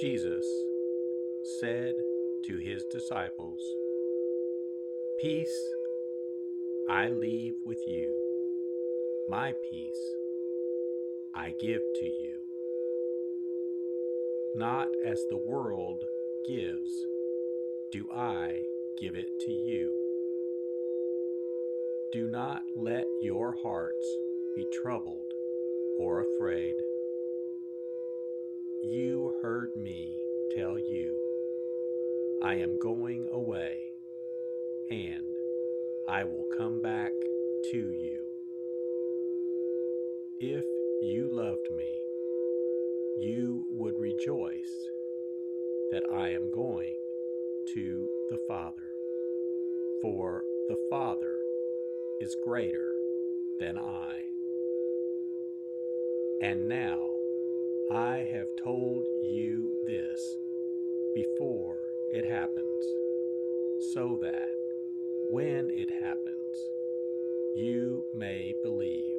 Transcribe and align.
Jesus 0.00 0.46
said 1.58 1.94
to 2.44 2.58
his 2.58 2.84
disciples, 2.92 3.60
Peace 5.22 5.58
I 6.90 7.08
leave 7.08 7.54
with 7.64 7.82
you, 7.86 8.14
my 9.30 9.54
peace 9.70 10.14
I 11.34 11.54
give 11.58 11.80
to 11.80 12.04
you. 12.04 12.34
Not 14.54 14.88
as 15.02 15.24
the 15.30 15.38
world 15.38 16.04
gives, 16.46 17.06
do 17.90 18.06
I 18.14 18.60
give 19.00 19.14
it 19.14 19.30
to 19.46 19.50
you. 19.50 19.90
Do 22.12 22.28
not 22.28 22.64
let 22.76 23.06
your 23.22 23.56
hearts 23.62 24.06
be 24.54 24.66
troubled 24.82 25.32
or 25.98 26.20
afraid. 26.20 26.74
You 28.88 29.34
heard 29.42 29.70
me 29.74 30.16
tell 30.56 30.78
you, 30.78 31.18
I 32.40 32.54
am 32.54 32.78
going 32.80 33.26
away, 33.32 33.78
and 34.92 35.24
I 36.08 36.22
will 36.22 36.46
come 36.56 36.80
back 36.80 37.10
to 37.72 37.76
you. 37.76 38.20
If 40.38 40.64
you 41.02 41.28
loved 41.32 41.68
me, 41.76 43.26
you 43.26 43.64
would 43.70 43.94
rejoice 43.98 44.70
that 45.90 46.04
I 46.14 46.28
am 46.28 46.48
going 46.54 46.94
to 47.74 48.08
the 48.30 48.38
Father, 48.46 48.88
for 50.00 50.44
the 50.68 50.76
Father 50.90 51.34
is 52.20 52.36
greater 52.44 52.92
than 53.58 53.78
I. 53.78 54.12
And 56.40 56.68
now, 56.68 57.15
I 57.90 58.26
have 58.32 58.48
told 58.64 59.04
you 59.22 59.70
this 59.86 60.20
before 61.14 61.78
it 62.12 62.28
happens, 62.28 62.84
so 63.94 64.18
that 64.20 64.48
when 65.30 65.70
it 65.70 65.88
happens, 66.02 66.56
you 67.54 68.02
may 68.12 68.54
believe. 68.64 69.14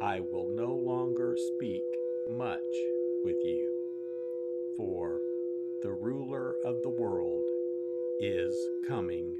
I 0.00 0.20
will 0.20 0.48
no 0.54 0.72
longer 0.74 1.36
speak 1.36 1.82
much 2.30 2.60
with 3.24 3.38
you, 3.42 3.68
for 4.76 5.20
the 5.82 5.92
ruler 5.92 6.54
of 6.64 6.80
the 6.82 6.88
world 6.88 7.42
is 8.20 8.54
coming. 8.86 9.34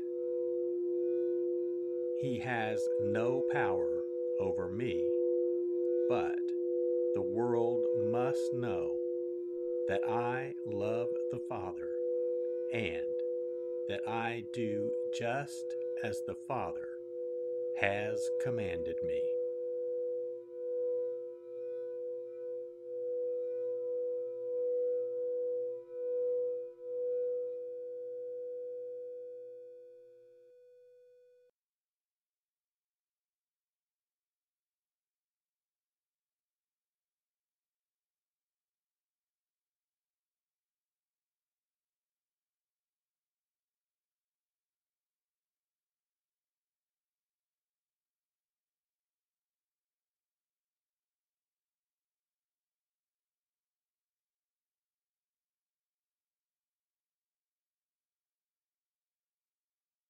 He 2.20 2.40
has 2.40 2.84
no 3.04 3.44
power 3.52 4.02
over 4.40 4.68
me, 4.68 5.00
but 6.08 6.53
the 7.14 7.22
world 7.22 7.84
must 8.10 8.52
know 8.54 8.96
that 9.88 10.00
I 10.08 10.52
love 10.66 11.08
the 11.30 11.40
Father 11.48 11.90
and 12.72 13.06
that 13.88 14.00
I 14.08 14.42
do 14.52 14.90
just 15.16 15.64
as 16.02 16.20
the 16.26 16.34
Father 16.48 16.88
has 17.76 18.28
commanded 18.42 18.96
me. 19.04 19.33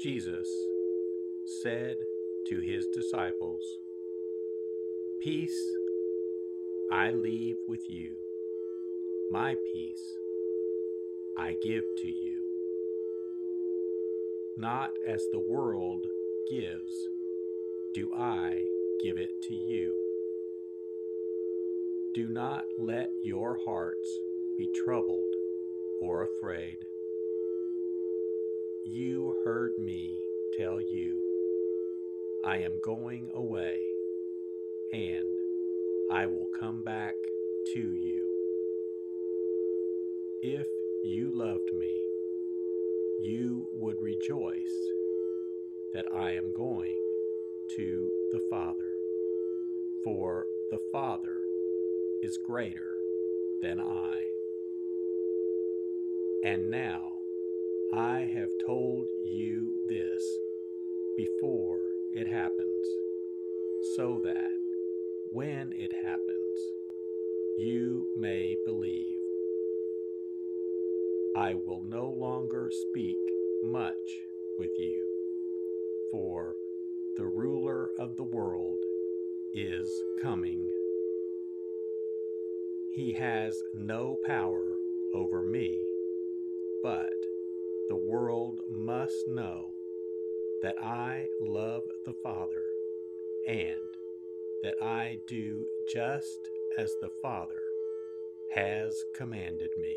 Jesus 0.00 0.48
said 1.62 1.96
to 2.48 2.60
his 2.60 2.86
disciples, 2.86 3.60
Peace 5.20 5.60
I 6.90 7.10
leave 7.10 7.56
with 7.68 7.82
you, 7.90 8.12
my 9.30 9.56
peace 9.74 10.16
I 11.36 11.54
give 11.62 11.84
to 11.98 12.08
you. 12.08 12.38
Not 14.56 14.92
as 15.06 15.22
the 15.32 15.38
world 15.38 16.06
gives, 16.50 17.08
do 17.92 18.10
I 18.16 18.64
give 19.02 19.18
it 19.18 19.42
to 19.48 19.54
you. 19.54 19.94
Do 22.14 22.26
not 22.26 22.64
let 22.78 23.10
your 23.22 23.58
hearts 23.66 24.08
be 24.56 24.66
troubled 24.82 25.34
or 26.00 26.22
afraid. 26.24 26.78
You 28.92 29.36
heard 29.44 29.78
me 29.78 30.18
tell 30.58 30.80
you, 30.80 31.22
I 32.44 32.56
am 32.56 32.72
going 32.84 33.30
away, 33.36 33.78
and 34.92 35.28
I 36.10 36.26
will 36.26 36.48
come 36.58 36.82
back 36.82 37.14
to 37.74 37.78
you. 37.78 38.26
If 40.42 40.66
you 41.04 41.30
loved 41.32 41.72
me, 41.72 42.02
you 43.22 43.68
would 43.74 44.02
rejoice 44.02 44.74
that 45.94 46.06
I 46.12 46.32
am 46.32 46.52
going 46.52 46.96
to 47.76 48.10
the 48.32 48.40
Father, 48.50 48.90
for 50.02 50.46
the 50.72 50.80
Father 50.90 51.36
is 52.24 52.36
greater 52.44 52.96
than 53.62 53.78
I. 53.80 54.24
And 56.44 56.72
now 56.72 57.19
I 57.92 58.20
have 58.32 58.50
told 58.64 59.08
you 59.24 59.72
this 59.88 60.22
before 61.16 61.80
it 62.12 62.28
happens, 62.28 62.86
so 63.96 64.20
that 64.22 64.50
when 65.32 65.72
it 65.72 65.92
happens, 66.04 66.58
you 67.58 68.06
may 68.16 68.56
believe. 68.64 69.18
I 71.36 71.54
will 71.54 71.82
no 71.82 72.08
longer 72.08 72.70
speak 72.70 73.16
much 73.64 74.20
with 74.56 74.70
you, 74.78 75.04
for 76.12 76.54
the 77.16 77.26
ruler 77.26 77.90
of 77.98 78.16
the 78.16 78.22
world 78.22 78.78
is 79.52 79.90
coming. 80.22 80.64
He 82.94 83.12
has 83.14 83.60
no 83.74 84.16
power 84.26 84.76
over 85.12 85.42
me, 85.42 85.76
but 86.84 87.19
the 87.90 87.96
world 87.96 88.60
must 88.70 89.26
know 89.26 89.72
that 90.62 90.76
I 90.80 91.26
love 91.40 91.82
the 92.06 92.14
Father 92.22 92.62
and 93.48 93.80
that 94.62 94.76
I 94.80 95.18
do 95.26 95.66
just 95.92 96.38
as 96.78 96.94
the 97.00 97.10
Father 97.20 97.60
has 98.54 98.94
commanded 99.16 99.70
me. 99.76 99.96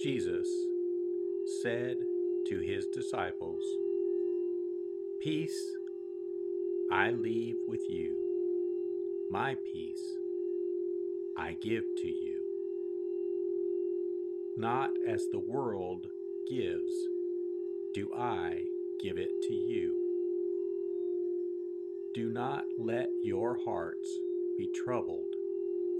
Jesus 0.00 0.48
said 1.60 1.96
to 2.46 2.60
his 2.60 2.86
disciples, 2.86 3.62
Peace 5.20 5.76
I 6.92 7.10
leave 7.10 7.56
with 7.66 7.80
you, 7.88 8.16
my 9.28 9.56
peace 9.72 10.16
I 11.36 11.56
give 11.60 11.82
to 11.96 12.06
you. 12.06 12.40
Not 14.56 14.90
as 15.04 15.26
the 15.32 15.40
world 15.40 16.06
gives, 16.48 16.92
do 17.92 18.12
I 18.16 18.62
give 19.02 19.18
it 19.18 19.32
to 19.48 19.52
you. 19.52 19.96
Do 22.14 22.30
not 22.30 22.66
let 22.78 23.08
your 23.24 23.58
hearts 23.64 24.08
be 24.56 24.70
troubled 24.84 25.34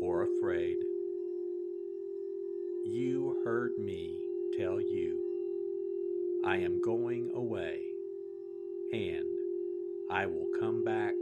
or 0.00 0.22
afraid. 0.22 0.76
You 2.84 3.27
heard 3.48 3.78
me 3.78 4.18
tell 4.58 4.78
you, 4.78 5.18
I 6.44 6.58
am 6.58 6.82
going 6.82 7.30
away, 7.34 7.80
and 8.92 9.24
I 10.10 10.26
will 10.26 10.48
come 10.60 10.84
back 10.84 11.14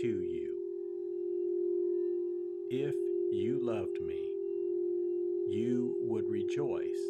to 0.00 0.08
you. 0.08 0.54
If 2.70 2.94
you 3.30 3.58
loved 3.60 4.00
me, 4.00 4.26
you 5.50 5.94
would 6.00 6.24
rejoice 6.30 7.04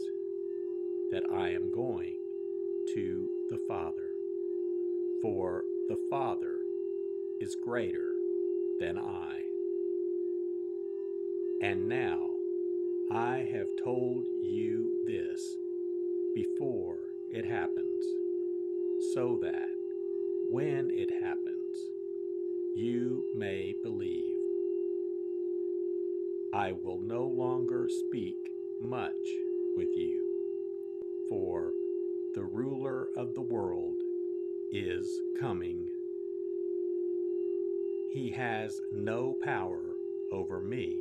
that 1.13 1.23
I 1.33 1.51
am 1.51 1.71
going 1.71 2.17
to 2.95 3.29
the 3.51 3.61
Father, 3.69 4.11
for 5.23 5.63
the 5.89 5.99
Father 6.11 6.57
is 7.41 7.57
greater 7.65 8.11
than 8.81 8.99
I. 8.99 9.37
And 11.63 11.89
now 11.89 12.31
I 13.11 13.47
have 13.53 13.69
told 13.85 14.25
you 14.43 15.05
this 15.07 15.41
before 16.35 16.99
it 17.31 17.45
happens, 17.45 18.05
so 19.15 19.39
that 19.43 19.69
when 20.51 20.91
it 20.91 21.11
happens, 21.23 21.77
you 22.75 23.25
may 23.37 23.77
believe. 23.85 24.35
I 26.53 26.73
will 26.73 27.01
no 27.01 27.27
longer 27.27 27.89
speak 27.89 28.35
much 28.83 29.13
with 29.77 29.89
you, 29.97 30.25
for 31.29 31.71
the 32.35 32.45
ruler 32.45 33.09
of 33.17 33.35
the 33.35 33.41
world 33.41 33.95
is 34.73 35.09
coming. 35.39 35.87
He 38.13 38.31
has 38.31 38.81
no 38.93 39.37
power 39.45 39.95
over 40.33 40.61
me, 40.61 40.99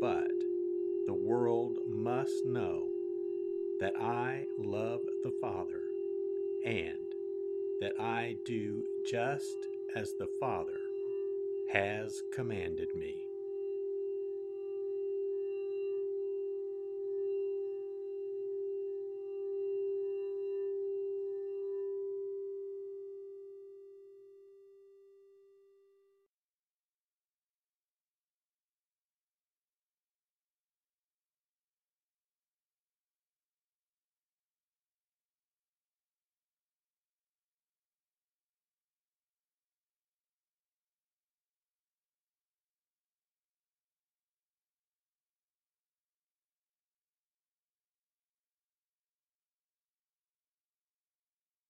but 0.00 0.35
the 1.06 1.14
world 1.14 1.78
must 1.88 2.44
know 2.44 2.88
that 3.78 3.94
I 3.96 4.46
love 4.58 5.00
the 5.22 5.32
Father 5.40 5.82
and 6.64 6.98
that 7.80 7.92
I 8.00 8.36
do 8.44 8.82
just 9.04 9.56
as 9.94 10.14
the 10.18 10.26
Father 10.40 10.80
has 11.68 12.22
commanded 12.32 12.94
me. 12.96 13.14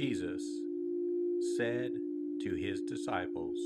Jesus 0.00 0.42
said 1.58 1.92
to 2.40 2.54
his 2.54 2.80
disciples, 2.80 3.58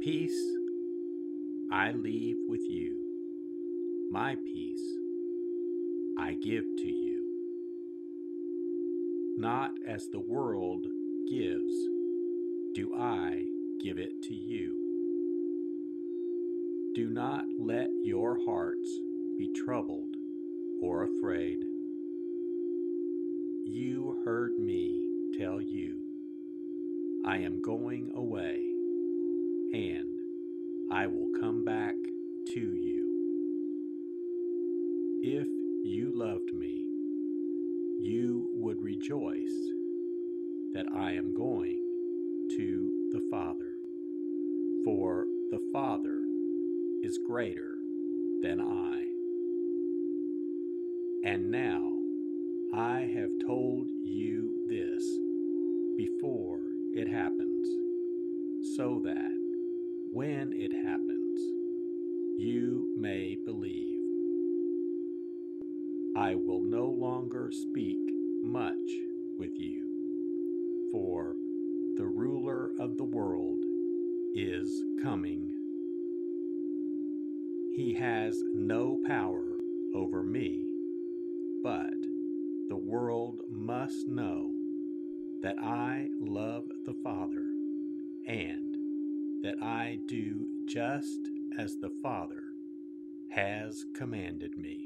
Peace 0.00 0.40
I 1.72 1.90
leave 1.90 2.36
with 2.48 2.60
you, 2.60 2.96
my 4.12 4.36
peace 4.36 4.84
I 6.16 6.34
give 6.34 6.62
to 6.76 6.86
you. 6.86 7.20
Not 9.36 9.72
as 9.88 10.06
the 10.06 10.20
world 10.20 10.86
gives, 11.28 11.74
do 12.76 12.94
I 12.96 13.42
give 13.82 13.98
it 13.98 14.22
to 14.22 14.34
you. 14.36 14.72
Do 16.94 17.10
not 17.10 17.46
let 17.58 17.88
your 18.04 18.38
hearts 18.46 18.88
be 19.36 19.50
troubled 19.66 20.14
or 20.80 21.02
afraid. 21.02 21.58
You 23.68 24.22
heard 24.24 24.56
me 24.60 25.02
tell 25.36 25.60
you, 25.60 25.98
I 27.26 27.38
am 27.38 27.60
going 27.60 28.12
away, 28.14 28.60
and 29.72 30.20
I 30.92 31.08
will 31.08 31.32
come 31.40 31.64
back 31.64 31.96
to 32.50 32.60
you. 32.60 33.02
If 35.20 35.48
you 35.84 36.12
loved 36.14 36.54
me, 36.54 36.86
you 38.00 38.48
would 38.52 38.80
rejoice 38.80 39.72
that 40.72 40.86
I 40.94 41.14
am 41.14 41.34
going 41.34 41.80
to 42.56 43.10
the 43.10 43.28
Father, 43.32 43.72
for 44.84 45.26
the 45.50 45.60
Father 45.72 46.20
is 47.02 47.18
greater 47.26 47.78
than 48.42 48.60
I. 48.60 49.02
And 51.28 51.50
now, 51.50 51.95
I 52.74 53.08
have 53.14 53.30
told 53.46 53.88
you 54.02 54.66
this 54.68 55.02
before 55.96 56.60
it 56.92 57.08
happens, 57.08 57.68
so 58.76 59.00
that 59.04 59.32
when 60.10 60.52
it 60.52 60.72
happens, 60.72 61.40
you 62.38 62.94
may 62.98 63.36
believe. 63.44 64.00
I 66.16 66.34
will 66.34 66.62
no 66.62 66.86
longer 66.86 67.50
speak 67.52 67.98
much 68.42 68.74
with 69.38 69.52
you, 69.58 70.90
for 70.90 71.36
the 71.96 72.06
ruler 72.06 72.72
of 72.78 72.96
the 72.96 73.04
world 73.04 73.58
is 74.34 74.82
coming. 75.02 75.52
He 77.74 77.94
has 77.94 78.42
no 78.54 78.98
power 79.06 79.58
over 79.94 80.22
me, 80.22 80.66
but 81.62 81.95
the 82.68 82.76
world 82.76 83.40
must 83.50 84.08
know 84.08 84.50
that 85.42 85.56
I 85.60 86.08
love 86.20 86.64
the 86.84 86.94
Father 87.04 87.44
and 88.26 89.44
that 89.44 89.62
I 89.62 89.98
do 90.06 90.46
just 90.66 91.20
as 91.58 91.76
the 91.76 91.90
Father 92.02 92.42
has 93.30 93.84
commanded 93.94 94.58
me. 94.58 94.85